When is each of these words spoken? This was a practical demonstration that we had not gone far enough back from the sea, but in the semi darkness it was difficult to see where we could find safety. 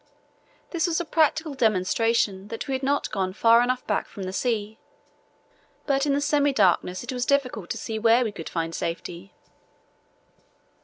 This 0.71 0.87
was 0.87 0.99
a 0.99 1.05
practical 1.05 1.53
demonstration 1.53 2.47
that 2.47 2.67
we 2.67 2.73
had 2.73 2.81
not 2.81 3.11
gone 3.11 3.33
far 3.33 3.61
enough 3.61 3.85
back 3.85 4.07
from 4.07 4.23
the 4.23 4.33
sea, 4.33 4.79
but 5.85 6.07
in 6.07 6.13
the 6.15 6.21
semi 6.21 6.51
darkness 6.51 7.03
it 7.03 7.13
was 7.13 7.23
difficult 7.23 7.69
to 7.69 7.77
see 7.77 7.99
where 7.99 8.23
we 8.23 8.31
could 8.31 8.49
find 8.49 8.73
safety. 8.73 9.31